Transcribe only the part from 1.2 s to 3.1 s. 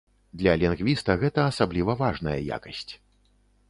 гэта асабліва важная якасць.